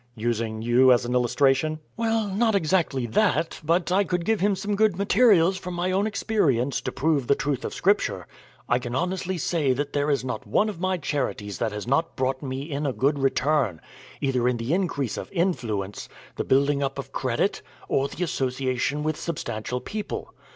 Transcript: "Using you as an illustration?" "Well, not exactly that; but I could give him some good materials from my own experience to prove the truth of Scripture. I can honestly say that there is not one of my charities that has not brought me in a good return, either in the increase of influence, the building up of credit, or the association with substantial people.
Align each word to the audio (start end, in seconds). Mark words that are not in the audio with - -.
"Using 0.15 0.63
you 0.63 0.91
as 0.91 1.05
an 1.05 1.13
illustration?" 1.13 1.77
"Well, 1.95 2.25
not 2.27 2.55
exactly 2.55 3.05
that; 3.05 3.61
but 3.63 3.91
I 3.91 4.03
could 4.03 4.25
give 4.25 4.39
him 4.39 4.55
some 4.55 4.75
good 4.75 4.97
materials 4.97 5.57
from 5.59 5.75
my 5.75 5.91
own 5.91 6.07
experience 6.07 6.81
to 6.81 6.91
prove 6.91 7.27
the 7.27 7.35
truth 7.35 7.63
of 7.63 7.71
Scripture. 7.71 8.25
I 8.67 8.79
can 8.79 8.95
honestly 8.95 9.37
say 9.37 9.73
that 9.73 9.93
there 9.93 10.09
is 10.09 10.25
not 10.25 10.47
one 10.47 10.69
of 10.69 10.79
my 10.79 10.97
charities 10.97 11.59
that 11.59 11.71
has 11.71 11.85
not 11.85 12.15
brought 12.15 12.41
me 12.41 12.63
in 12.63 12.87
a 12.87 12.93
good 12.93 13.19
return, 13.19 13.79
either 14.21 14.47
in 14.47 14.57
the 14.57 14.73
increase 14.73 15.17
of 15.17 15.31
influence, 15.31 16.09
the 16.35 16.43
building 16.43 16.81
up 16.81 16.97
of 16.97 17.11
credit, 17.11 17.61
or 17.87 18.07
the 18.07 18.23
association 18.23 19.03
with 19.03 19.17
substantial 19.17 19.79
people. 19.79 20.33